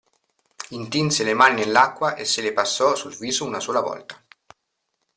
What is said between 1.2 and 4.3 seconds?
le mani nell'acqua e se le passò sul viso una sola volta.